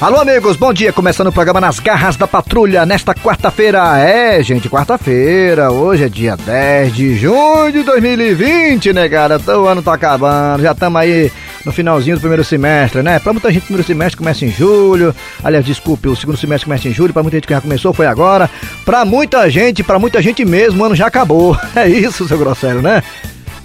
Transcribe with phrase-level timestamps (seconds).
[0.00, 0.94] Alô, amigos, bom dia.
[0.94, 3.98] Começando o programa Nas Garras da Patrulha nesta quarta-feira.
[3.98, 5.70] É, gente, quarta-feira.
[5.70, 9.36] Hoje é dia 10 de junho de 2020, né, cara?
[9.36, 10.62] Então, o ano tá acabando.
[10.62, 11.30] Já estamos aí
[11.66, 13.18] no finalzinho do primeiro semestre, né?
[13.18, 15.14] Pra muita gente, o primeiro semestre começa em julho.
[15.44, 17.12] Aliás, desculpe, o segundo semestre começa em julho.
[17.12, 18.48] Pra muita gente que já começou, foi agora.
[18.86, 21.54] Pra muita gente, pra muita gente mesmo, o ano já acabou.
[21.76, 23.02] É isso, seu grosseiro, né?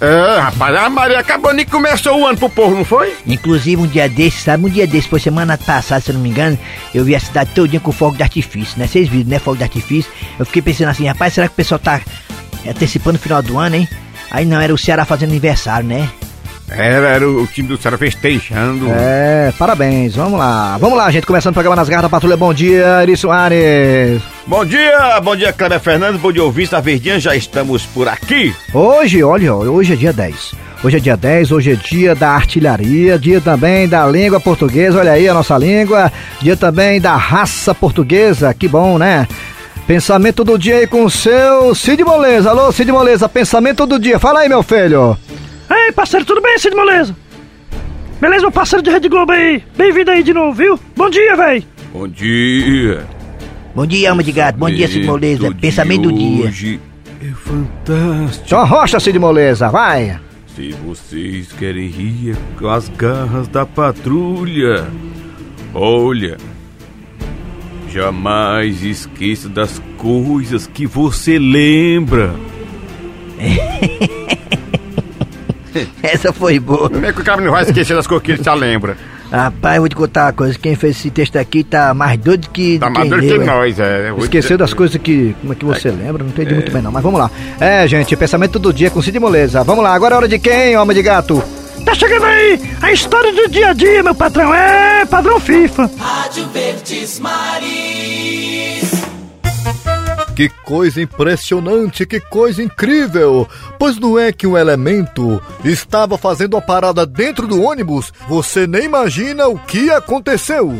[0.00, 3.14] É, rapaz, a Maria acabou nem começou o ano pro povo, não foi?
[3.26, 4.66] Inclusive, um dia desse, sabe?
[4.66, 6.58] Um dia desse, foi semana passada, se eu não me engano,
[6.94, 8.86] eu vi a cidade todinha com fogo de artifício, né?
[8.86, 9.38] Vocês viram, né?
[9.38, 10.10] Fogo de artifício.
[10.38, 12.00] Eu fiquei pensando assim, rapaz, será que o pessoal tá
[12.68, 13.88] antecipando o final do ano, hein?
[14.30, 16.08] Aí não, era o Ceará fazendo aniversário, né?
[16.68, 18.88] Era, era o, o time do Ceará festejando.
[18.90, 20.14] É, parabéns.
[20.16, 20.76] Vamos lá.
[20.78, 21.26] Vamos lá, gente.
[21.26, 22.36] Começando o programa Nas Garras da Patrulha.
[22.36, 24.20] Bom dia, Eri Soares.
[24.46, 28.54] Bom dia, bom dia, Cléber Fernandes, bom dia, ouvinte da Verdinha, já estamos por aqui.
[28.72, 30.54] Hoje, olha, hoje é dia 10.
[30.84, 35.10] Hoje é dia 10, hoje é dia da artilharia, dia também da língua portuguesa, olha
[35.10, 39.26] aí a nossa língua, dia também da raça portuguesa, que bom, né?
[39.84, 42.50] Pensamento do dia aí com o seu Cid Moleza.
[42.50, 44.20] Alô, Cid Moleza, pensamento do dia.
[44.20, 45.18] Fala aí, meu filho.
[45.68, 47.16] Ei, parceiro, tudo bem, Cid Moleza?
[48.20, 49.60] Beleza, meu parceiro de Rede Globo aí?
[49.76, 50.78] Bem-vindo aí de novo, viu?
[50.96, 51.66] Bom dia, véi!
[51.92, 53.15] Bom dia.
[53.76, 54.56] Bom dia, alma de gato.
[54.56, 55.54] Bom dia, Cid Moleza.
[55.54, 56.46] Pensamento do dia.
[56.46, 56.80] Hoje
[57.20, 58.48] é fantástico.
[58.48, 60.18] Só rocha, Cid Moleza, vai.
[60.56, 64.88] Se vocês querem rir é com as garras da patrulha,
[65.74, 66.38] olha,
[67.92, 72.34] jamais esqueça das coisas que você lembra.
[76.02, 76.88] Essa foi boa.
[76.88, 78.96] Como é que o cara não vai esquecer das coisas que ele já lembra?
[79.30, 80.58] Rapaz, vou te contar uma coisa.
[80.58, 82.78] Quem fez esse texto aqui tá mais doido que.
[82.78, 83.44] Tá mais doido que é.
[83.44, 84.14] nós, é.
[84.18, 86.22] Esqueceu das coisas que, como é que você lembra?
[86.22, 87.30] Não entendi muito bem não, mas vamos lá.
[87.58, 89.64] É, gente, pensamento do dia com Cid Moleza.
[89.64, 91.42] Vamos lá, agora é hora de quem, homem de gato?
[91.84, 94.54] Tá chegando aí a história do dia a dia, meu patrão.
[94.54, 95.90] É, padrão FIFA.
[95.98, 98.65] Rádio Verdes Maris.
[100.36, 103.48] Que coisa impressionante, que coisa incrível!
[103.78, 108.12] Pois não é que um elemento estava fazendo uma parada dentro do ônibus?
[108.28, 110.78] Você nem imagina o que aconteceu!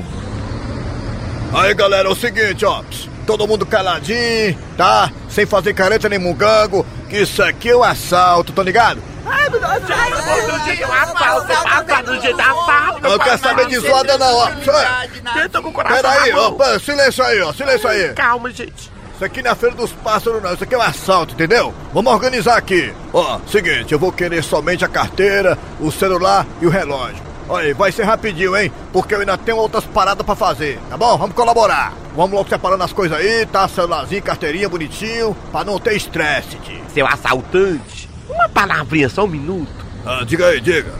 [1.54, 2.84] Aí galera, é o seguinte, ó.
[3.26, 5.10] Todo mundo caladinho, tá?
[5.30, 9.02] Sem fazer careta nem mungango, que isso aqui é um assalto, tá ligado?
[13.02, 14.50] Eu quero saber de zoada não, ó.
[15.88, 18.12] Pera aí, ó, pera, silêncio aí, ó, silêncio aí.
[18.12, 18.95] Calma, gente.
[19.16, 20.52] Isso aqui não é Feira dos Pássaros, não.
[20.52, 21.72] Isso aqui é um assalto, entendeu?
[21.94, 22.92] Vamos organizar aqui.
[23.14, 27.24] Ó, seguinte, eu vou querer somente a carteira, o celular e o relógio.
[27.48, 28.70] Olha aí, vai ser rapidinho, hein?
[28.92, 31.16] Porque eu ainda tenho outras paradas pra fazer, tá bom?
[31.16, 31.94] Vamos colaborar.
[32.14, 33.66] Vamos logo separando as coisas aí, tá?
[33.66, 36.82] Celularzinho, carteirinha, bonitinho, pra não ter estresse, tio.
[36.92, 39.86] Seu assaltante, uma palavrinha, só um minuto.
[40.04, 40.92] Ah, diga aí, diga.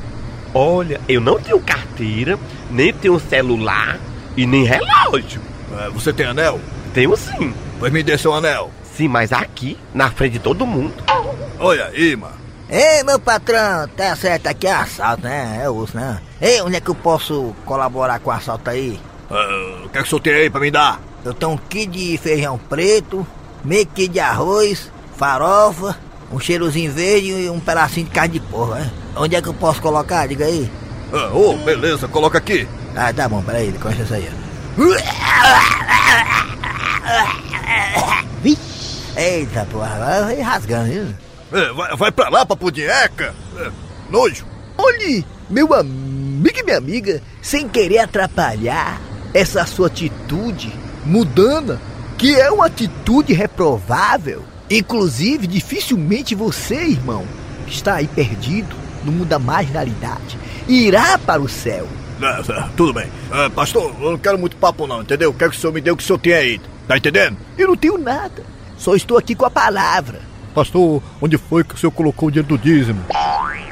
[0.55, 2.39] Olha, eu não tenho carteira,
[2.71, 3.99] nem tenho celular
[4.35, 5.43] e nem relógio.
[5.81, 6.59] É, você tem anel?
[6.95, 7.53] Tenho sim.
[7.79, 8.71] Pois me dê seu anel.
[8.97, 10.95] Sim, mas aqui, na frente de todo mundo.
[11.59, 12.35] Olha aí, mano.
[12.69, 15.61] Ei, meu patrão, tá certo, aqui é assalto, né?
[15.63, 16.21] É osso, né?
[16.41, 18.99] Ei, onde é que eu posso colaborar com o assalto aí?
[19.31, 21.01] Ah, o que é que o senhor tem aí pra me dar?
[21.25, 23.25] Eu tenho um quilo de feijão preto,
[23.65, 25.97] meio quilo de arroz, farofa,
[26.33, 28.91] um cheirozinho verde e um pedacinho de carne de porco, né?
[29.15, 30.27] Onde é que eu posso colocar?
[30.27, 30.69] Diga aí.
[31.13, 32.67] Ah, ô, beleza, coloca aqui.
[32.97, 34.29] Ah, tá bom, peraí, com isso aí.
[39.17, 41.07] Eita porra, vai rasgando, viu?
[41.53, 43.35] É, vai, vai pra lá, papudieca.
[43.59, 43.71] É,
[44.11, 44.45] nojo.
[44.77, 49.01] Olhe, meu amigo e minha amiga, sem querer atrapalhar
[49.33, 50.73] essa sua atitude
[51.05, 51.81] mudana,
[52.19, 54.45] que é uma atitude reprovável.
[54.69, 57.25] Inclusive, dificilmente você, irmão,
[57.67, 60.39] que está aí perdido no mundo da marginalidade,
[60.69, 61.87] irá para o céu.
[62.21, 63.09] É, é, tudo bem.
[63.31, 65.33] É, pastor, eu não quero muito papo não, entendeu?
[65.33, 66.61] Quero que o senhor me dê o que o senhor tem aí.
[66.89, 67.37] Tá entendendo?
[67.59, 68.43] Eu não tenho nada,
[68.77, 70.21] só estou aqui com a palavra.
[70.55, 73.05] Pastor, onde foi que o senhor colocou o dinheiro do dízimo?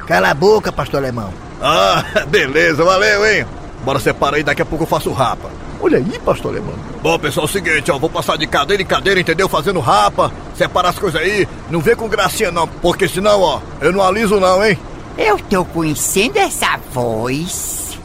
[0.07, 1.33] Cala a boca, pastor alemão.
[1.61, 3.47] Ah, beleza, valeu, hein?
[3.85, 5.51] Bora separar aí, daqui a pouco eu faço rapa.
[5.81, 6.75] Olha aí, pastor alemão.
[7.03, 9.49] Bom, pessoal, é o seguinte, ó, vou passar de cadeira em cadeira, entendeu?
[9.49, 11.47] Fazendo rapa, separar as coisas aí.
[11.71, 14.79] Não vem com gracinha não, porque senão, ó, eu não aliso não, hein?
[15.17, 17.99] Eu tô conhecendo essa voz.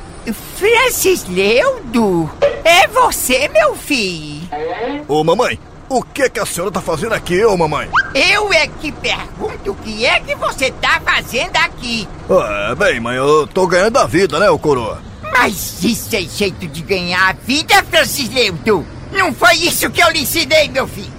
[0.56, 2.30] Francis Leudo,
[2.63, 4.48] é você, meu filho?
[5.07, 5.57] Ô, mamãe,
[5.89, 7.89] o que que a senhora tá fazendo aqui, ô, mamãe?
[8.13, 12.07] Eu é que pergunto o que é que você tá fazendo aqui.
[12.30, 15.01] É, bem, mãe, eu tô ganhando a vida, né, ô coroa?
[15.33, 18.86] Mas isso é jeito de ganhar a vida, Francis Leudo.
[19.11, 21.11] Não foi isso que eu lhe ensinei, meu filho.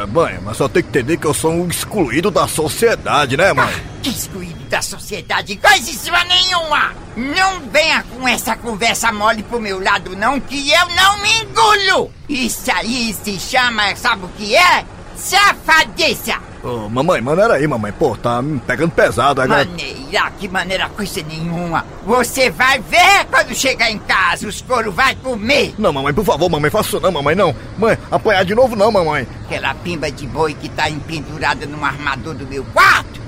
[0.00, 3.52] É, mãe, mas só tem que entender que eu sou um excluído da sociedade, né,
[3.52, 3.72] mãe?
[4.02, 6.92] Que excluído da sociedade, coisíssima nenhuma!
[7.16, 12.12] Não venha com essa conversa mole pro meu lado, não, que eu não me engulo!
[12.28, 14.84] Isso aí se chama, sabe o que é?
[15.16, 16.47] Safadeza!
[16.62, 17.92] Ô, mamãe, maneira aí, mamãe.
[17.92, 19.64] Pô, tá me pegando pesado agora.
[19.64, 21.84] Maneira, que maneira coisa nenhuma!
[22.04, 25.74] Você vai ver quando chegar em casa, os couro vai comer!
[25.78, 27.54] Não, mamãe, por favor, mamãe, faça isso não, mamãe, não.
[27.78, 29.26] Mãe, apanhar de novo não, mamãe.
[29.44, 33.20] Aquela pimba de boi que tá empendurada no armador do meu quarto?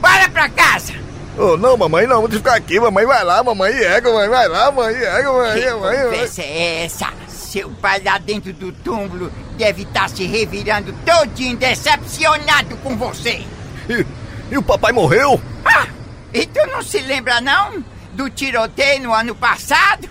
[0.00, 0.94] Bora pra casa!
[1.38, 4.70] Ô, não, mamãe, não, vou ficar aqui, mamãe, vai lá, mamãe, ega, mãe, vai lá,
[4.72, 6.04] mãe, ega, mãe, Que mãe, mãe.
[6.04, 7.06] conversa é essa?
[7.50, 13.44] Seu pai lá dentro do túmulo deve estar se revirando todinho decepcionado com você.
[13.88, 14.06] E,
[14.52, 15.42] e o papai morreu?
[15.64, 15.88] Ah,
[16.32, 17.84] e tu não se lembra não?
[18.12, 20.08] Do tiroteio no ano passado?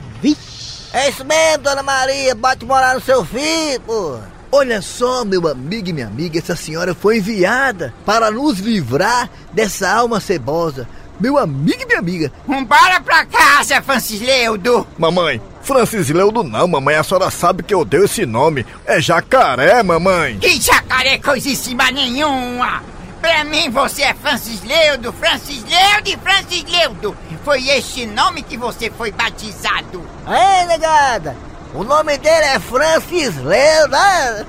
[0.91, 4.19] É isso mesmo, dona Maria, bate morar no seu filho, pô.
[4.51, 9.89] Olha só, meu amigo e minha amiga, essa senhora foi enviada para nos livrar dessa
[9.89, 10.89] alma cebosa.
[11.19, 12.33] Meu amigo e minha amiga.
[12.45, 14.87] Vambora pra casa, Francisleudo!
[14.97, 18.65] Mamãe, Francis Leudo não, mamãe, a senhora sabe que eu dei esse nome.
[18.87, 20.39] É jacaré, mamãe.
[20.39, 22.81] Que jacaré coisíssima nenhuma!
[23.21, 27.15] Pra mim você é Francisleudo, Francisleudo e Francisleudo!
[27.45, 30.03] Foi este nome que você foi batizado!
[30.27, 31.37] Ei, negada,
[31.73, 34.45] o nome dele é Francis Leo, né?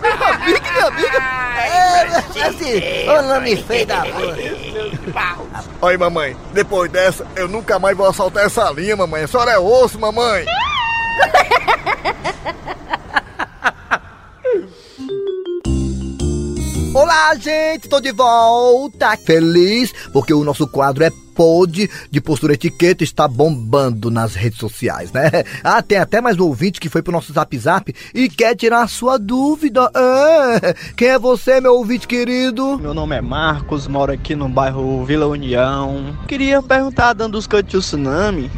[0.00, 1.18] meu amigo minha amiga.
[1.58, 2.02] É,
[2.46, 5.64] assim, o nome feio da porra.
[5.82, 9.24] Oi, mamãe, depois dessa, eu nunca mais vou assaltar essa linha, mamãe.
[9.24, 10.44] A senhora é osso, mamãe.
[16.94, 19.16] Olá, gente, tô de volta.
[19.18, 25.12] Feliz porque o nosso quadro é Pod de Postura Etiqueta está bombando nas redes sociais,
[25.12, 25.30] né?
[25.62, 28.82] Ah, tem até mais um ouvinte que foi pro nosso Zap Zap e quer tirar
[28.82, 29.90] a sua dúvida.
[29.94, 30.74] É.
[30.96, 32.78] Quem é você, meu ouvinte querido?
[32.78, 36.16] Meu nome é Marcos, moro aqui no bairro Vila União.
[36.26, 38.50] Queria perguntar, dando os cantos tsunami,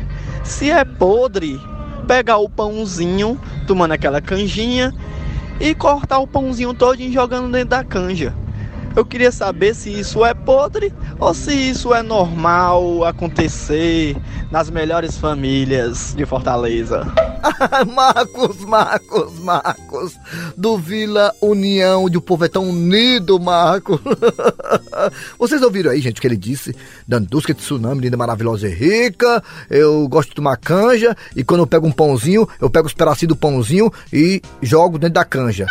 [0.44, 1.60] se é podre
[2.06, 4.94] pegar o pãozinho, tomando aquela canjinha,
[5.60, 8.34] e cortar o pãozinho todinho jogando dentro da canja.
[8.98, 14.16] Eu queria saber se isso é podre ou se isso é normal acontecer
[14.50, 17.06] nas melhores famílias de Fortaleza.
[17.94, 20.16] Marcos, Marcos, Marcos,
[20.56, 24.00] do Vila União, de o povo é tão unido, Marcos.
[25.38, 26.74] Vocês ouviram aí, gente, o que ele disse?
[27.06, 29.40] Dandusca de tsunami, linda, maravilhosa e rica.
[29.70, 33.28] Eu gosto de tomar canja e quando eu pego um pãozinho, eu pego os pedacinhos
[33.28, 35.66] do pãozinho e jogo dentro da canja.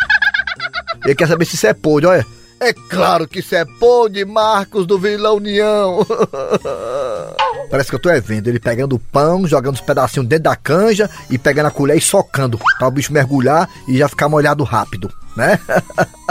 [1.04, 2.37] Ele quer saber se isso é podre, olha.
[2.60, 6.04] É claro que isso é podre, Marcos do Vila União.
[7.70, 11.08] Parece que eu tô vendo ele pegando o pão, jogando os pedacinhos dentro da canja
[11.30, 15.12] e pegando a colher e socando para o bicho mergulhar e já ficar molhado rápido,
[15.38, 15.58] né?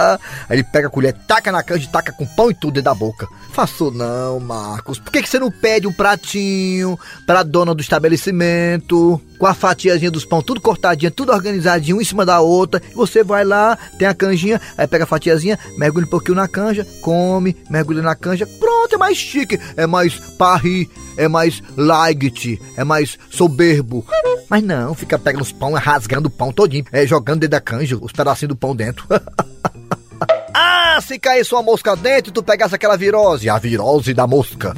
[0.48, 2.94] Aí ele pega a colher, taca na canja taca com pão e tudo dentro da
[2.94, 3.28] boca.
[3.54, 5.00] Faço não, Marcos.
[5.00, 9.20] Por que, que você não pede um pratinho pra dona do estabelecimento?
[9.40, 12.82] Com a fatiazinha dos pão, tudo cortadinho, tudo organizadinho, um em cima da outra.
[12.94, 16.86] Você vai lá, tem a canjinha, aí pega a fatiazinha, mergulha um pouquinho na canja,
[17.02, 18.46] come, mergulha na canja.
[18.46, 24.06] Pronto, é mais chique, é mais parri, é mais light, é mais soberbo.
[24.50, 27.98] Mas não, fica pegando os pão, rasgando o pão todinho, é, jogando dentro da canja,
[28.00, 28.97] os pedacinhos do pão dentro.
[30.54, 34.74] ah, se cair sua mosca dentro, tu pegasse aquela virose, a virose da mosca.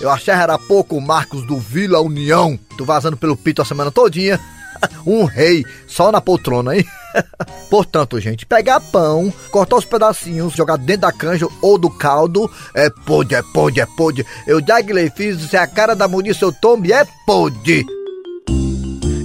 [0.00, 3.90] Eu achei era pouco o Marcos do Vila União, tu vazando pelo pito a semana
[3.90, 4.40] todinha.
[5.06, 6.84] um rei, só na poltrona, hein?
[7.68, 12.88] Portanto, gente, pegar pão, cortar os pedacinhos, jogar dentro da canja ou do caldo, é
[12.90, 14.26] pode, é pode, é pode.
[14.46, 14.76] Eu já
[15.14, 17.84] fiz, se a cara da munição eu tome, é pode.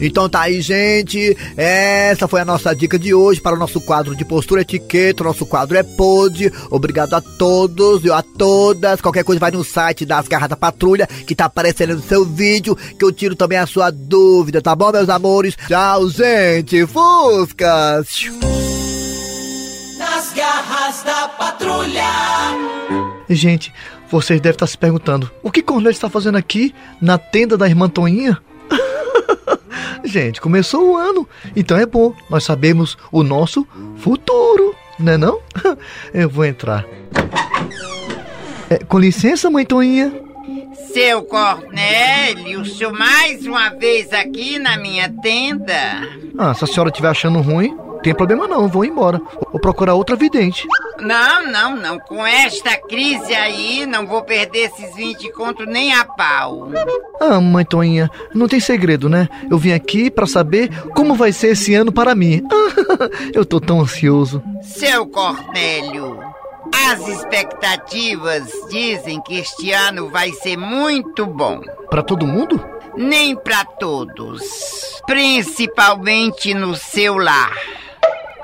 [0.05, 1.35] Então tá aí, gente.
[1.57, 5.23] Essa foi a nossa dica de hoje para o nosso quadro de postura etiqueta.
[5.23, 6.51] O nosso quadro é Pod.
[6.69, 9.01] Obrigado a todos e a todas.
[9.01, 12.75] Qualquer coisa vai no site das Garras da Patrulha, que tá aparecendo no seu vídeo,
[12.75, 15.55] que eu tiro também a sua dúvida, tá bom, meus amores?
[15.67, 16.85] Tchau, gente.
[16.85, 18.29] Fuscas.
[19.97, 22.03] Nas garras da patrulha.
[23.27, 23.73] Gente,
[24.09, 27.89] vocês devem estar se perguntando: o que Cornélio está fazendo aqui na tenda da irmã
[27.89, 28.39] Toinha?
[30.03, 35.39] Gente, começou o ano, então é bom nós sabemos o nosso futuro, né não?
[36.13, 36.85] Eu vou entrar.
[38.69, 40.11] É, com licença, mãe Toinha.
[40.93, 45.73] Seu Cornélio, senhor mais uma vez aqui na minha tenda.
[46.37, 49.19] Ah, se a senhora estiver achando ruim, tem problema não, vou embora.
[49.51, 50.67] Vou procurar outra vidente.
[50.99, 51.99] Não, não, não.
[51.99, 56.69] Com esta crise aí, não vou perder esses 20 contos nem a pau.
[57.19, 59.27] Ah, mãe Toinha, não tem segredo, né?
[59.49, 62.43] Eu vim aqui pra saber como vai ser esse ano para mim.
[63.33, 64.39] Eu tô tão ansioso.
[64.61, 66.19] Seu Cornélio,
[66.91, 71.59] as expectativas dizem que este ano vai ser muito bom.
[71.89, 72.63] Pra todo mundo?
[72.95, 74.43] Nem pra todos.
[75.07, 77.51] Principalmente no seu lar.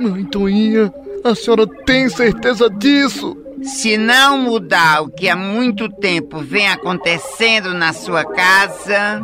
[0.02, 0.92] Mãe Toinha,
[1.24, 3.38] a senhora tem certeza disso?
[3.62, 9.22] Se não mudar o que há muito tempo vem acontecendo na sua casa.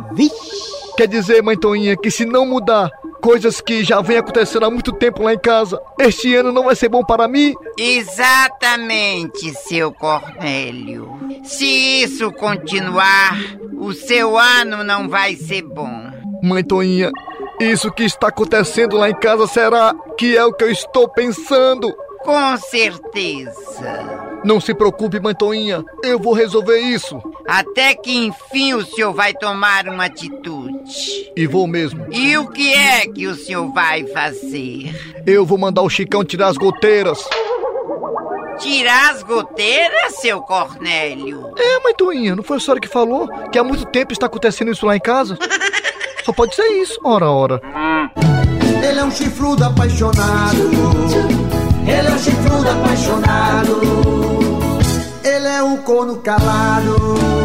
[0.96, 2.88] Quer dizer, mãe Toinha, que se não mudar
[3.20, 6.76] coisas que já vem acontecendo há muito tempo lá em casa, este ano não vai
[6.76, 7.54] ser bom para mim?
[7.76, 11.18] Exatamente, seu Cornélio.
[11.42, 11.66] Se
[12.04, 13.36] isso continuar,
[13.76, 16.12] o seu ano não vai ser bom.
[16.40, 17.10] Mãe Toinha,
[17.60, 21.92] isso que está acontecendo lá em casa será que é o que eu estou pensando?
[22.20, 24.28] Com certeza.
[24.44, 27.20] Não se preocupe, mãe Toinha, eu vou resolver isso.
[27.46, 31.32] Até que enfim o senhor vai tomar uma atitude.
[31.36, 32.06] E vou mesmo.
[32.10, 34.94] E o que é que o senhor vai fazer?
[35.26, 37.28] Eu vou mandar o Chicão tirar as goteiras.
[38.58, 41.52] Tirar as goteiras, seu Cornélio?
[41.56, 44.72] É, mãe Toinha, não foi a senhora que falou que há muito tempo está acontecendo
[44.72, 45.38] isso lá em casa?
[46.28, 47.58] Só pode ser isso, ora, ora.
[48.86, 50.58] Ele é um chifrudo apaixonado.
[51.86, 53.80] Ele é um chifrudo apaixonado.
[55.24, 57.37] Ele é um corno calado.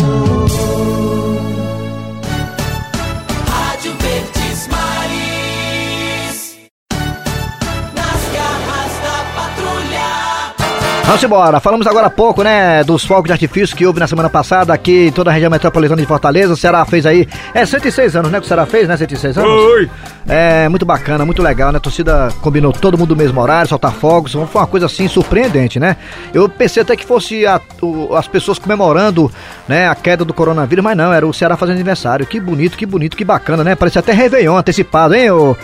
[11.06, 11.60] Vamos embora.
[11.60, 15.08] Falamos agora há pouco, né, dos fogos de artifício que houve na semana passada aqui
[15.08, 16.54] em toda a região metropolitana de Fortaleza.
[16.54, 19.52] O Ceará fez aí, é 106 anos, né, que o Ceará fez, né, 106 anos?
[19.52, 19.90] Oi!
[20.28, 21.78] É, muito bacana, muito legal, né?
[21.78, 25.78] A torcida combinou todo mundo no mesmo horário, soltar fogos, foi uma coisa assim surpreendente,
[25.78, 25.98] né?
[26.34, 29.30] Eu pensei até que fosse a- o- as pessoas comemorando,
[29.68, 32.26] né, a queda do coronavírus, mas não, era o Ceará fazendo aniversário.
[32.26, 33.76] Que bonito, que bonito, que bacana, né?
[33.76, 35.58] Parecia até Réveillon antecipado, hein, o,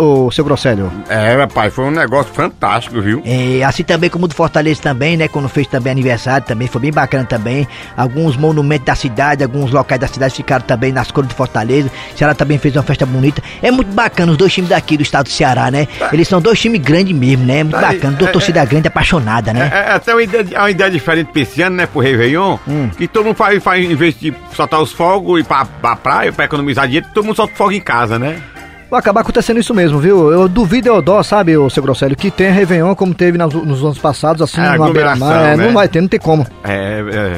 [0.00, 0.92] o, o seu Grosselho?
[1.08, 3.22] É, rapaz, foi um negócio fantástico, viu?
[3.24, 5.28] É, assim também como o do Fortaleza também, né?
[5.28, 7.66] Quando fez também aniversário também, foi bem bacana também.
[7.96, 11.90] Alguns monumentos da cidade, alguns locais da cidade ficaram também nas cores de Fortaleza.
[12.12, 13.42] O Ceará também fez uma festa bonita.
[13.62, 15.86] É muito bacana os dois times daqui do estado do Ceará, né?
[16.12, 17.60] Eles são dois times grandes mesmo, né?
[17.60, 19.70] É muito bacana, duas é, torcida grande, apaixonada, né?
[19.72, 22.58] É, é até uma ideia, uma ideia diferente pra esse ano, né, pro Réveillon,
[22.96, 25.94] que todo mundo faz, faz, em vez de soltar os fogos e ir pra, pra
[25.94, 28.42] praia, pra economizar dinheiro, todo mundo solta fogo em casa, né?
[28.90, 30.32] Vai acabar acontecendo isso mesmo, viu?
[30.32, 33.84] Eu duvido eu dó, sabe, o seu Grosselho, que tem Réveillon como teve nas- nos
[33.84, 35.52] anos passados, assim, É, numa aglomeração, beira-mar.
[35.52, 35.66] É, né?
[35.66, 36.44] Não vai ter, não tem como.
[36.64, 36.72] É,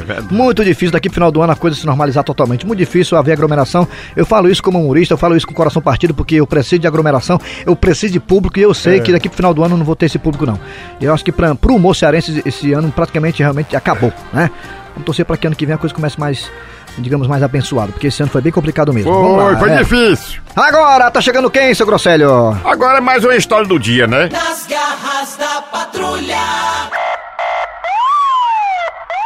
[0.09, 2.67] é, é, Muito difícil daqui pro final do ano a coisa se normalizar totalmente.
[2.67, 3.87] Muito difícil haver aglomeração.
[4.17, 6.81] Eu falo isso como humorista, eu falo isso com o coração partido, porque eu preciso
[6.81, 9.75] de aglomeração, eu preciso de público e eu sei que daqui pro final do ano
[9.75, 10.59] eu não vou ter esse público, não.
[11.03, 14.51] Eu acho que pra, pro humor cearense esse ano praticamente realmente acabou, né?
[14.93, 16.51] Vamos torcer pra que ano que vem a coisa comece mais,
[16.99, 19.13] digamos, mais abençoada, porque esse ano foi bem complicado mesmo.
[19.13, 19.77] Vamos foi, lá, foi é.
[19.79, 20.43] difícil.
[20.55, 22.57] Agora, tá chegando quem, seu Grosselho?
[22.65, 24.29] Agora é mais uma história do dia, né?
[24.31, 26.37] Nas garras da patrulha.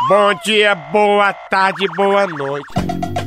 [0.08, 2.66] Bom dia, boa tarde, boa noite.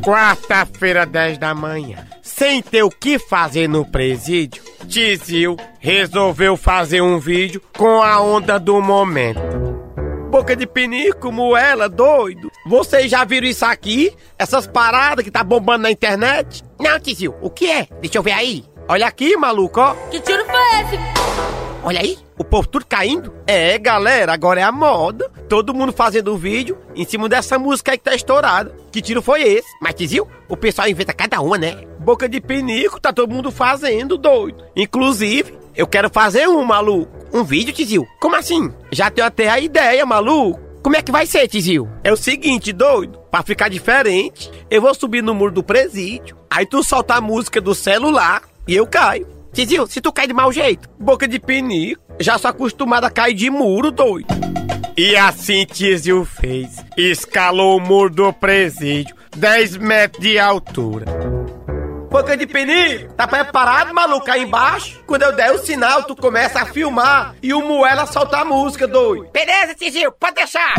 [0.01, 1.97] Quarta-feira, 10 da manhã.
[2.21, 8.57] Sem ter o que fazer no presídio, Tizil resolveu fazer um vídeo com a onda
[8.57, 9.78] do momento.
[10.49, 12.51] Boca de pinico, moela, doido.
[12.65, 14.11] Vocês já viram isso aqui?
[14.35, 16.63] Essas paradas que tá bombando na internet?
[16.79, 17.87] Não, Tizil, o que é?
[18.01, 18.65] Deixa eu ver aí.
[18.87, 19.93] Olha aqui, maluco, ó.
[20.09, 20.99] Que tiro foi esse?
[21.83, 23.31] Olha aí, o povo tudo caindo.
[23.45, 25.29] É, galera, agora é a moda.
[25.47, 28.75] Todo mundo fazendo um vídeo em cima dessa música aí que tá estourada.
[28.91, 29.67] Que tiro foi esse?
[29.79, 31.83] Mas, Tizil, o pessoal inventa cada uma, né?
[31.99, 34.65] Boca de pinico, tá todo mundo fazendo, doido.
[34.75, 37.09] Inclusive, eu quero fazer um, maluco.
[37.33, 38.05] Um vídeo, Tizil?
[38.19, 38.69] Como assim?
[38.91, 40.59] Já tenho até a ideia, maluco.
[40.83, 41.87] Como é que vai ser, Tizil?
[42.03, 43.17] É o seguinte, doido.
[43.31, 46.35] Pra ficar diferente, eu vou subir no muro do presídio.
[46.49, 49.25] Aí tu solta a música do celular e eu caio.
[49.53, 53.33] Tizil, se tu cai de mau jeito, boca de pinico, já sou acostumado a cair
[53.33, 54.27] de muro, doido.
[54.97, 56.75] E assim Tizil fez.
[56.97, 61.05] Escalou o muro do presídio, 10 metros de altura.
[62.19, 65.01] Boca de pinico, tá preparado, maluco, aí embaixo?
[65.07, 68.85] Quando eu der o sinal, tu começa a filmar e o Moela solta a música,
[68.85, 69.29] doido.
[69.31, 70.73] Beleza, Tizil, pode deixar.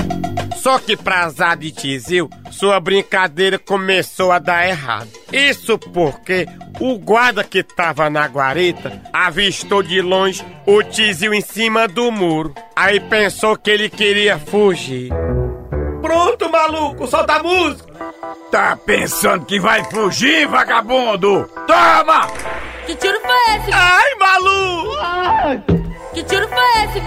[0.57, 5.09] Só que pra azar de Tizil, sua brincadeira começou a dar errado.
[5.33, 6.47] Isso porque
[6.79, 12.55] o guarda que tava na guarita avistou de longe o Tizil em cima do muro.
[12.77, 15.11] Aí pensou que ele queria fugir.
[16.11, 17.87] Pronto, maluco, solta a música.
[18.51, 21.49] Tá pensando que vai fugir, vagabundo?
[21.69, 22.27] Toma!
[22.85, 23.71] Que tiro foi esse?
[23.73, 25.73] Ai, maluco!
[26.13, 27.01] Que tiro foi esse?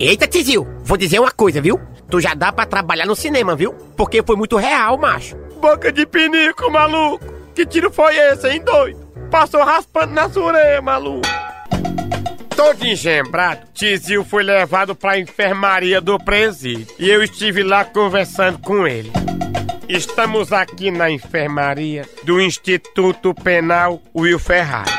[0.00, 1.80] Eita, Tizil, vou dizer uma coisa, viu?
[2.10, 3.72] Tu já dá pra trabalhar no cinema, viu?
[3.96, 5.36] Porque foi muito real, macho.
[5.60, 7.24] Boca de pinico, maluco.
[7.54, 8.98] Que tiro foi esse, hein, doido?
[9.30, 11.41] Passou raspando na orelhas, maluco.
[12.64, 16.86] Todo engembrado, Tizil foi levado pra enfermaria do presídio.
[16.96, 19.10] E eu estive lá conversando com ele.
[19.88, 24.92] Estamos aqui na enfermaria do Instituto Penal Will Ferrari.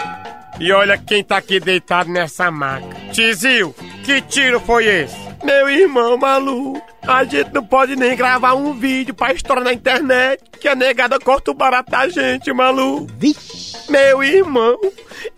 [0.60, 2.86] E olha quem tá aqui deitado nessa maca.
[3.14, 5.16] Tizil, que tiro foi esse?
[5.42, 10.44] Meu irmão maluco, a gente não pode nem gravar um vídeo pra estourar na internet,
[10.60, 13.08] que a negada corta o barato da gente, maluco.
[13.90, 14.78] Meu irmão,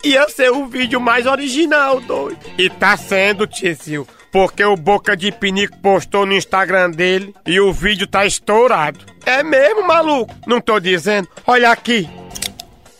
[0.04, 2.38] ia ser o vídeo mais original, doido.
[2.58, 7.72] E tá sendo, Tizil, porque o Boca de Pinico postou no Instagram dele e o
[7.72, 9.00] vídeo tá estourado.
[9.24, 10.34] É mesmo, maluco?
[10.46, 11.28] Não tô dizendo.
[11.46, 12.08] Olha aqui.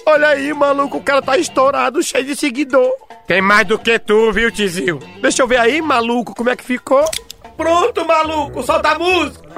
[0.05, 2.93] Olha aí, maluco, o cara tá estourado, cheio de seguidor.
[3.27, 5.01] Tem mais do que tu, viu, Tizil?
[5.21, 7.05] Deixa eu ver aí, maluco, como é que ficou.
[7.57, 9.49] Pronto, maluco, solta a música.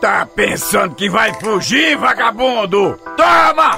[0.00, 2.98] Tá pensando que vai fugir, vagabundo?
[3.16, 3.76] Toma!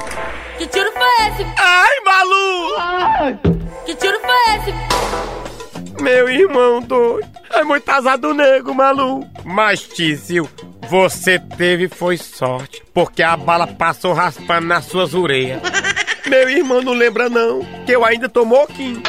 [0.59, 1.47] Que tiro foi esse?
[1.59, 3.63] Ai, maluco!
[3.85, 6.03] Que tiro foi esse?
[6.03, 7.29] Meu irmão doido.
[7.51, 9.29] É muito azado nego, maluco.
[9.45, 10.49] Mas, Tizil,
[10.89, 15.61] você teve foi sorte, porque a bala passou raspando nas suas orelhas.
[16.27, 19.03] Meu irmão não lembra não, que eu ainda tô moquinho.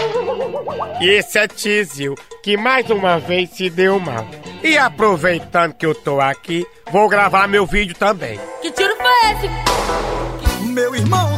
[0.99, 4.27] E esse é Tizil, que mais uma vez se deu mal.
[4.63, 8.39] E aproveitando que eu tô aqui, vou gravar meu vídeo também.
[8.61, 10.63] Que tiro foi esse?
[10.65, 11.32] Meu irmão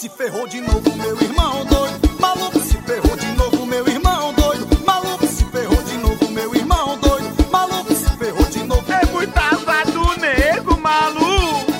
[0.00, 4.66] se ferrou de novo, meu irmão doido, maluco se ferrou de novo, meu irmão doido,
[4.86, 8.90] maluco se ferrou de novo, meu irmão doido, maluco se ferrou de novo.
[8.90, 11.70] É muito azado nego, maluco.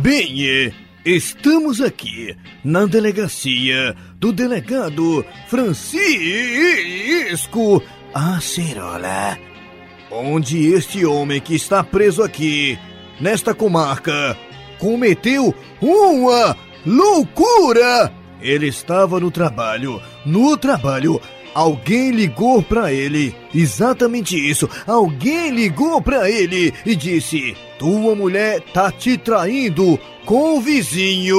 [0.00, 0.72] Bem, eh,
[1.04, 2.34] estamos aqui
[2.64, 5.96] na delegacia do delegado Francisco
[8.14, 9.38] Acerola,
[10.10, 12.78] onde este homem que está preso aqui,
[13.20, 14.36] nesta comarca,
[14.78, 18.12] cometeu uma loucura!
[18.40, 21.20] Ele estava no trabalho, no trabalho.
[21.54, 24.68] Alguém ligou pra ele, exatamente isso.
[24.86, 31.38] Alguém ligou pra ele e disse: Tua mulher tá te traindo com o vizinho.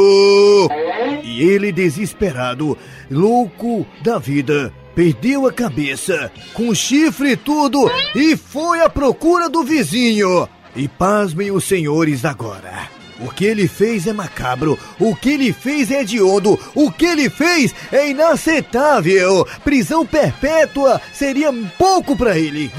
[1.24, 2.76] E ele, desesperado,
[3.12, 9.64] louco da vida, perdeu a cabeça, com chifre e tudo, e foi à procura do
[9.64, 10.50] vizinho.
[10.76, 12.90] E pasmem os senhores agora.
[13.20, 17.30] O que ele fez é macabro, o que ele fez é hediondo, o que ele
[17.30, 19.48] fez é inaceitável.
[19.64, 22.72] Prisão perpétua seria pouco pra ele.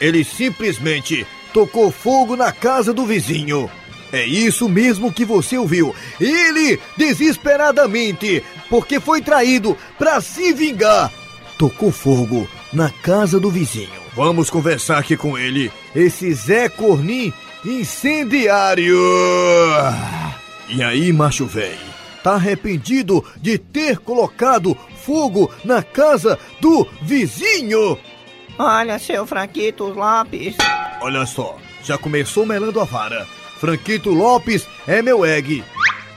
[0.00, 3.70] Ele simplesmente tocou fogo na casa do vizinho.
[4.12, 5.94] É isso mesmo que você ouviu.
[6.20, 11.12] Ele, desesperadamente, porque foi traído pra se vingar,
[11.60, 14.00] tocou fogo na casa do vizinho.
[14.14, 17.30] Vamos conversar aqui com ele, esse Zé Cornim
[17.62, 18.96] incendiário.
[20.70, 21.76] E aí, macho velho,
[22.24, 27.98] tá arrependido de ter colocado fogo na casa do vizinho?
[28.58, 30.56] Olha, seu Franquito Lopes.
[31.02, 33.26] Olha só, já começou melando a vara.
[33.58, 35.62] Franquito Lopes é meu egg.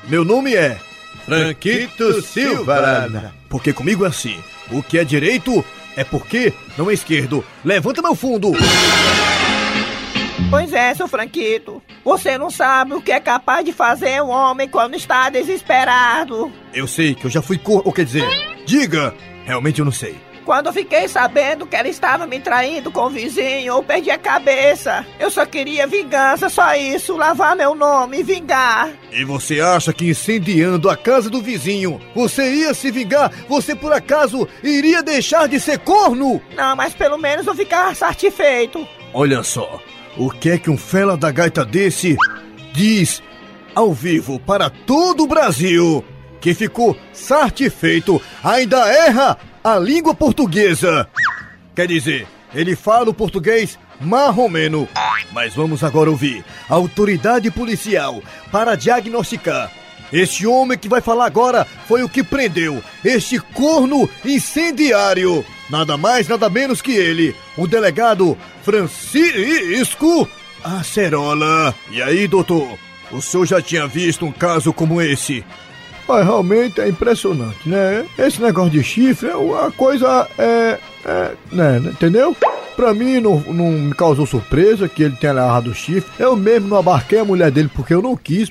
[0.08, 0.80] Meu nome é
[1.26, 3.34] Franquito Silva.
[3.50, 4.38] Porque comigo é assim.
[4.72, 5.64] O que é direito
[5.96, 7.44] é porque não é esquerdo.
[7.64, 8.52] Levanta meu fundo.
[10.50, 11.82] Pois é, seu Franquito.
[12.04, 16.52] Você não sabe o que é capaz de fazer um homem quando está desesperado.
[16.74, 17.82] Eu sei que eu já fui cor...
[17.86, 18.24] Ou quer dizer,
[18.66, 19.14] diga.
[19.46, 20.16] Realmente eu não sei.
[20.46, 25.06] Quando fiquei sabendo que ela estava me traindo com o vizinho, eu perdi a cabeça.
[25.18, 27.16] Eu só queria vingança, só isso.
[27.16, 28.90] Lavar meu nome vingar.
[29.12, 33.32] E você acha que incendiando a casa do vizinho, você ia se vingar?
[33.48, 36.42] Você por acaso iria deixar de ser corno?
[36.56, 38.86] Não, mas pelo menos eu ficar satisfeito.
[39.14, 39.80] Olha só,
[40.18, 42.18] o que é que um fela da gaita desse
[42.74, 43.24] diz
[43.74, 46.04] ao vivo para todo o Brasil?
[46.42, 51.08] Que ficou satisfeito, ainda erra a língua portuguesa.
[51.76, 54.88] Quer dizer, ele fala o português marromeno.
[55.32, 58.22] Mas vamos agora ouvir a autoridade policial
[58.52, 59.72] para diagnosticar.
[60.12, 65.44] Este homem que vai falar agora foi o que prendeu este corno incendiário.
[65.70, 70.28] Nada mais, nada menos que ele, o delegado Francisco
[70.64, 71.74] Acerola.
[71.90, 72.78] E aí, doutor?
[73.12, 75.44] O senhor já tinha visto um caso como esse?
[76.08, 78.06] Mas realmente é impressionante, né?
[78.18, 80.80] Esse negócio de chifre, é uma coisa é.
[81.06, 82.36] é né, entendeu?
[82.76, 86.12] Pra mim não, não me causou surpresa que ele tenha agarrado o chifre.
[86.18, 88.50] Eu mesmo não abarquei a mulher dele porque eu não quis.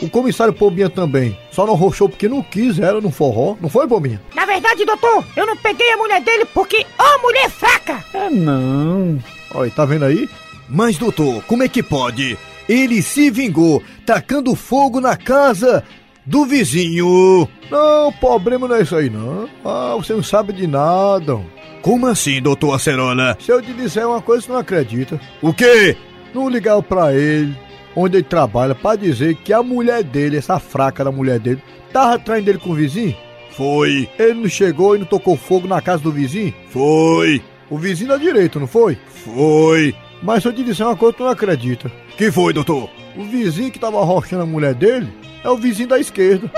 [0.00, 1.38] O comissário Pombinha também.
[1.52, 3.56] Só não roxou porque não quis, era no forró.
[3.60, 4.20] Não foi, Pombinha?
[4.34, 8.04] Na verdade, doutor, eu não peguei a mulher dele porque, ó, mulher fraca!
[8.12, 9.22] É não.
[9.54, 10.28] Olha, tá vendo aí?
[10.68, 12.36] Mas, doutor, como é que pode?
[12.68, 15.84] Ele se vingou, tacando fogo na casa
[16.24, 17.48] do vizinho.
[17.70, 19.48] Não, problema não é isso aí, não.
[19.64, 21.40] Ah, você não sabe de nada.
[21.80, 23.36] Como assim, doutor Acerola?
[23.40, 25.20] Se eu te disser uma coisa, você não acredita.
[25.40, 25.96] O quê?
[26.32, 27.56] Não ligar pra ele,
[27.96, 32.18] onde ele trabalha, pra dizer que a mulher dele, essa fraca da mulher dele, tava
[32.18, 33.16] traindo ele com o vizinho?
[33.50, 34.08] Foi.
[34.18, 36.54] Ele não chegou e não tocou fogo na casa do vizinho?
[36.70, 37.42] Foi.
[37.68, 38.96] O vizinho da direita, não foi?
[39.24, 39.94] Foi.
[40.22, 41.90] Mas se eu te disser uma coisa, tu não acredita.
[42.16, 42.88] Que foi, doutor?
[43.16, 45.08] O vizinho que tava arrochando a mulher dele
[45.44, 46.50] é o vizinho da esquerda.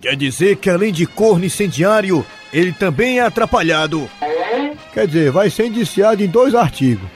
[0.00, 4.08] Quer dizer que além de corno incendiário, ele também é atrapalhado.
[4.92, 7.08] Quer dizer, vai ser indiciado em dois artigos.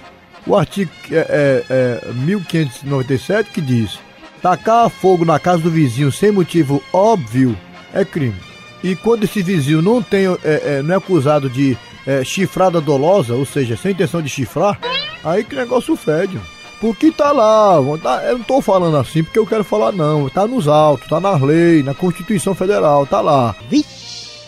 [0.47, 3.99] O artigo é, é, é 1597 que diz:
[4.41, 7.57] tacar fogo na casa do vizinho sem motivo óbvio
[7.93, 8.48] é crime.
[8.83, 13.35] E quando esse vizinho não tem, é, é, não é acusado de é, chifrada dolosa,
[13.35, 14.79] ou seja, sem intenção de chifrar,
[15.25, 16.39] aí que negócio fede.
[16.81, 20.47] Porque tá lá, tá- eu não tô falando assim porque eu quero falar não, tá
[20.47, 23.57] nos autos, tá nas leis, na Constituição Federal, tá lá.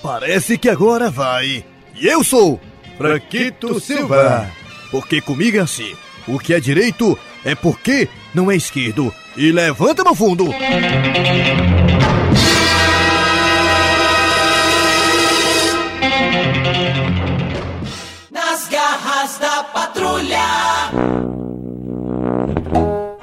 [0.00, 1.64] Parece que agora vai.
[2.00, 2.60] E eu sou
[2.96, 4.48] Franquito Silva.
[4.92, 5.92] Porque comigo é assim.
[6.28, 9.12] O que é direito é porque não é esquerdo.
[9.36, 10.44] E levanta no fundo.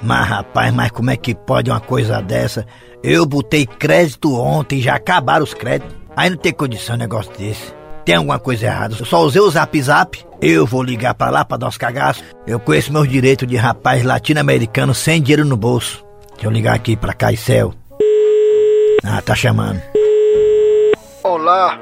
[0.08, 2.66] Mas rapaz, mas como é que pode uma coisa dessa?
[3.04, 5.94] Eu botei crédito ontem, já acabaram os créditos.
[6.16, 7.76] Aí não tem condição um negócio desse.
[8.06, 8.96] Tem alguma coisa errada.
[8.98, 10.26] Eu só usei o zap zap.
[10.42, 12.24] Eu vou ligar pra lá pra dar uns cagaços.
[12.48, 16.06] Eu conheço meus direitos de rapaz latino-americano sem dinheiro no bolso.
[16.36, 17.74] Deixa eu ligar aqui pra Caicel.
[19.04, 19.82] Ah, tá chamando.
[21.22, 21.78] Olá,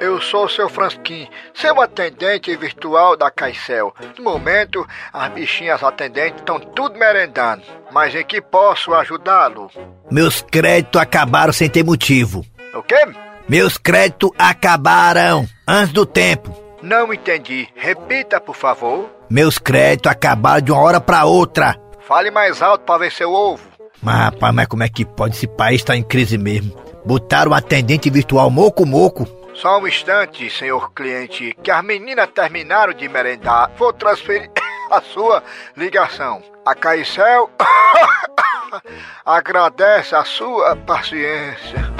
[0.00, 3.94] eu sou o seu Fransquim, seu atendente virtual da Caicel.
[4.18, 9.70] No momento, as bichinhas atendentes estão tudo merendando, mas em que posso ajudá-lo?
[10.10, 12.44] Meus créditos acabaram sem ter motivo.
[12.74, 13.06] O quê?
[13.48, 16.54] Meus créditos acabaram antes do tempo.
[16.82, 17.68] Não entendi.
[17.74, 19.08] Repita, por favor.
[19.30, 21.76] Meus créditos acabaram de uma hora pra outra.
[22.06, 23.64] Fale mais alto para ver seu ovo.
[24.02, 25.34] Mas rapaz, mas como é que pode?
[25.34, 26.76] Esse país tá em crise mesmo.
[27.04, 29.26] Botaram um atendente virtual moco moco.
[29.56, 33.70] Só um instante, senhor cliente, que as meninas terminaram de merendar.
[33.78, 34.50] Vou transferir
[34.92, 35.42] a sua
[35.74, 36.42] ligação.
[36.64, 37.50] A Caicel
[39.24, 41.90] agradece a sua paciência.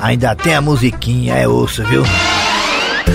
[0.00, 2.02] Ainda tem a musiquinha, é osso, viu?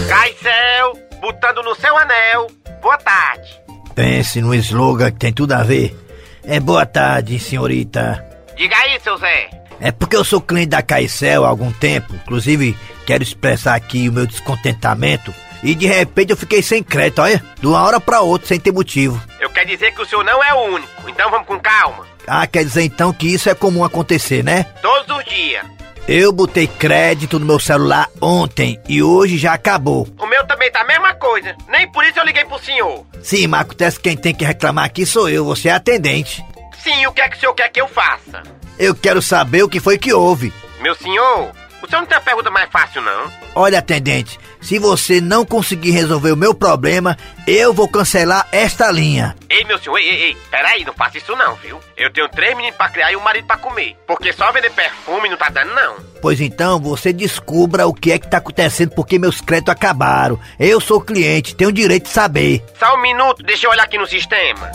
[0.08, 2.52] Caicel, botando no seu anel.
[2.82, 3.62] Boa tarde.
[3.96, 5.98] Pense no slogan que tem tudo a ver.
[6.44, 8.24] É boa tarde, senhorita.
[8.56, 9.59] Diga aí, seu Zé.
[9.82, 14.14] É porque eu sou cliente da Caicel há algum tempo, inclusive quero expressar aqui o
[14.14, 15.34] meu descontentamento.
[15.64, 18.72] E de repente eu fiquei sem crédito, olha, de uma hora pra outra, sem ter
[18.72, 19.22] motivo.
[19.40, 22.06] Eu quero dizer que o senhor não é o único, então vamos com calma.
[22.28, 24.64] Ah, quer dizer então que isso é comum acontecer, né?
[24.82, 25.66] Todos os dias.
[26.08, 30.08] Eu botei crédito no meu celular ontem e hoje já acabou.
[30.18, 31.56] O meu também tá a mesma coisa.
[31.68, 33.06] Nem por isso eu liguei pro senhor.
[33.22, 36.44] Sim, mas acontece que quem tem que reclamar aqui sou eu, você é atendente.
[36.82, 38.44] Sim, o que é que o senhor quer que eu faça?
[38.78, 40.54] Eu quero saber o que foi que houve.
[40.82, 43.32] Meu senhor, o senhor não tem a pergunta mais fácil, não?
[43.54, 49.36] Olha, atendente, se você não conseguir resolver o meu problema, eu vou cancelar esta linha.
[49.50, 51.80] Ei, meu senhor, ei, ei, ei, peraí, não faça isso não, viu?
[51.98, 53.98] Eu tenho três meninos pra criar e um marido pra comer.
[54.08, 55.98] Porque só vender perfume não tá dando, não.
[56.22, 60.40] Pois então, você descubra o que é que tá acontecendo porque meus créditos acabaram.
[60.60, 62.64] Eu sou cliente, tenho o direito de saber.
[62.78, 64.72] Só um minuto, deixa eu olhar aqui no sistema.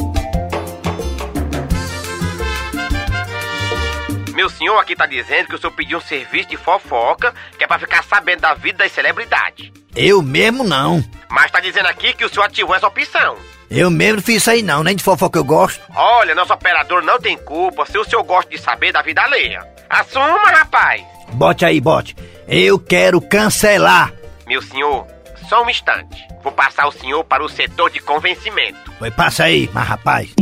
[4.35, 7.67] Meu senhor aqui tá dizendo que o senhor pediu um serviço de fofoca, que é
[7.69, 9.71] pra ficar sabendo da vida das celebridades.
[9.95, 11.03] Eu mesmo não.
[11.31, 13.37] Mas tá dizendo aqui que o senhor ativou essa opção.
[13.71, 15.81] Eu mesmo não fiz isso aí não, nem de fofoca eu gosto.
[15.95, 19.65] Olha, nosso operador não tem culpa se o senhor gosta de saber da vida alheia.
[19.89, 21.01] Assuma, rapaz!
[21.35, 22.17] Bote aí, bote.
[22.49, 24.13] Eu quero cancelar.
[24.49, 25.07] Meu senhor,
[25.49, 26.27] só um instante.
[26.43, 28.93] Vou passar o senhor para o setor de convencimento.
[28.99, 30.35] Foi, passa aí, mas rapaz.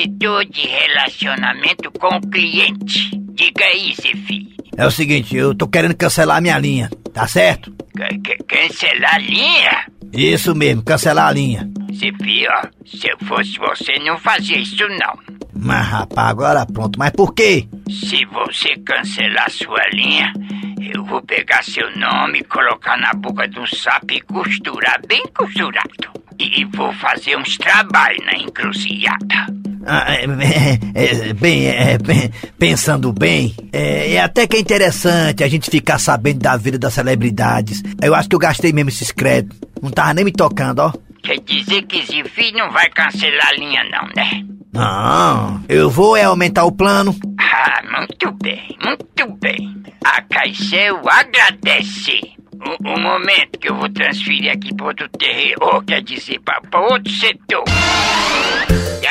[0.00, 3.10] Setor de relacionamento com o cliente.
[3.34, 4.56] Diga aí, Zefi.
[4.74, 7.70] É o seguinte, eu tô querendo cancelar a minha linha, tá certo?
[8.48, 9.86] Cancelar a linha?
[10.10, 11.68] Isso mesmo, cancelar a linha.
[11.92, 15.18] Zifi, ó, se eu fosse você, não fazia isso não.
[15.54, 16.98] Mas rapaz, agora pronto.
[16.98, 17.68] Mas por quê?
[17.90, 20.32] Se você cancelar sua linha,
[20.94, 26.10] eu vou pegar seu nome, colocar na boca um sapo e costurar bem costurado.
[26.38, 29.59] E vou fazer uns trabalhos na encruzilhada.
[29.86, 30.24] Ah, é,
[30.94, 35.70] é, é, bem, é, bem, pensando bem, é, é até que é interessante a gente
[35.70, 37.82] ficar sabendo da vida das celebridades.
[38.02, 39.58] Eu acho que eu gastei mesmo esses créditos.
[39.82, 40.92] Não tava nem me tocando, ó.
[41.22, 44.44] Quer dizer que Zifi não vai cancelar a linha não, né?
[44.72, 47.14] Não, eu vou é aumentar o plano.
[47.38, 49.82] Ah, muito bem, muito bem.
[50.04, 52.20] A Caicel agradece.
[52.52, 56.80] O, o momento que eu vou transferir aqui para outro terreno, ou quer dizer, para
[56.80, 57.64] outro setor.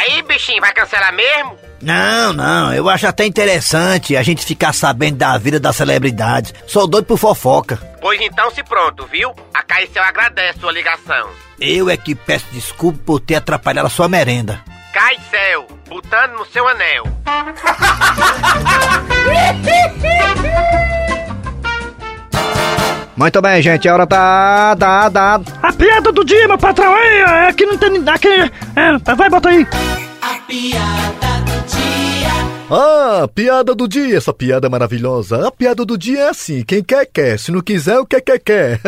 [0.10, 1.56] E aí, bichinho, vai cancelar mesmo?
[1.80, 6.52] Não, não, eu acho até interessante a gente ficar sabendo da vida das celebridades.
[6.66, 7.78] Sou doido por fofoca.
[8.02, 9.32] Pois então se pronto, viu?
[9.54, 11.30] A Caicel agradece sua ligação.
[11.60, 14.60] Eu é que peço desculpa por ter atrapalhado a sua merenda.
[14.92, 17.04] Caicel, botando no seu anel.
[23.20, 24.78] Muito bem, gente, a hora tá.
[24.78, 25.42] tá, tá.
[25.62, 28.02] A piada do dia, meu patrão, aí, é que não tem.
[28.08, 29.68] Aqui, é, vai, bota aí.
[30.22, 32.30] A piada do dia.
[32.72, 35.46] Ah, piada do dia, essa piada maravilhosa.
[35.46, 37.38] A piada do dia é assim: quem quer, quer.
[37.38, 38.80] Se não quiser, o que quer, quer.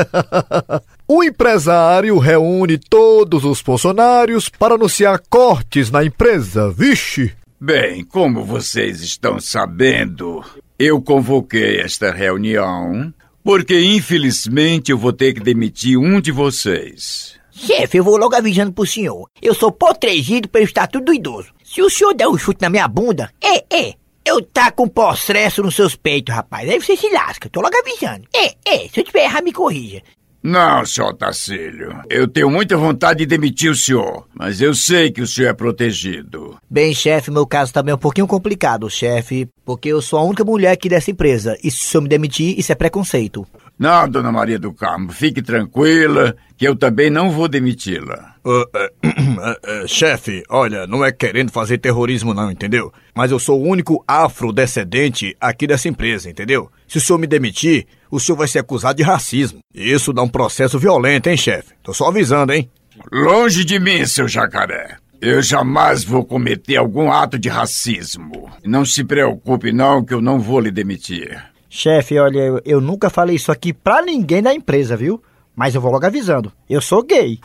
[1.06, 6.72] o empresário reúne todos os funcionários para anunciar cortes na empresa.
[6.72, 7.34] Vixe!
[7.60, 10.41] Bem, como vocês estão sabendo,
[10.80, 17.39] eu convoquei esta reunião porque, infelizmente, eu vou ter que demitir um de vocês.
[17.51, 19.30] Chefe, eu vou logo avisando pro senhor.
[19.41, 21.54] Eu sou protegido pelo estatuto do idoso.
[21.63, 23.93] Se o senhor der um chute na minha bunda, é, é.
[24.23, 26.69] Eu tá com processo nos seus peitos, rapaz.
[26.69, 27.49] Aí você se lasca.
[27.49, 28.27] Tô logo avisando.
[28.34, 28.88] É, é.
[28.88, 30.01] Se eu tiver errado, me corrija.
[30.43, 31.99] Não, senhor Tacílio.
[32.10, 35.54] Eu tenho muita vontade de demitir o senhor, mas eu sei que o senhor é
[35.54, 36.58] protegido.
[36.69, 40.43] Bem, chefe, meu caso também é um pouquinho complicado, chefe, porque eu sou a única
[40.43, 41.56] mulher aqui dessa empresa.
[41.63, 43.45] E se o senhor me demitir, isso é preconceito.
[43.77, 48.36] Não, dona Maria do Carmo, fique tranquila, que eu também não vou demiti-la.
[48.45, 48.65] Uh, uh,
[49.04, 52.93] uh, chefe, olha, não é querendo fazer terrorismo não, entendeu?
[53.15, 56.71] Mas eu sou o único afrodescendente aqui dessa empresa, entendeu?
[56.88, 59.60] Se o senhor me demitir, o senhor vai ser acusado de racismo.
[59.74, 61.74] Isso dá um processo violento, hein, chefe?
[61.82, 62.69] Tô só avisando, hein?
[63.12, 64.97] Longe de mim, seu jacaré.
[65.21, 68.50] Eu jamais vou cometer algum ato de racismo.
[68.65, 71.41] Não se preocupe não que eu não vou lhe demitir.
[71.69, 75.21] Chefe, olha, eu, eu nunca falei isso aqui pra ninguém da empresa, viu?
[75.56, 76.52] Mas eu vou logo avisando.
[76.69, 77.39] Eu sou gay.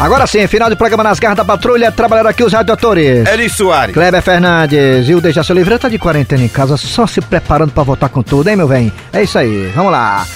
[0.00, 3.28] Agora sim, final de programa nas garras da patrulha, trabalharam aqui os radiodotores.
[3.28, 3.92] Eri Soares.
[3.92, 7.82] Kleber Fernandes e o Dejaci Oliveira tá de quarentena em casa, só se preparando pra
[7.82, 8.90] voltar com tudo, hein, meu bem?
[9.12, 10.26] É isso aí, vamos lá.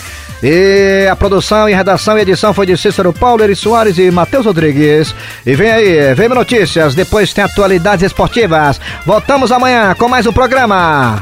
[0.42, 4.44] E a produção e redação e edição foi de Cícero Paulo, Eri Soares e Matheus
[4.44, 5.14] Rodrigues.
[5.46, 8.78] E vem aí, vem notícias, depois tem atualidades esportivas.
[9.06, 11.18] Voltamos amanhã com mais um programa.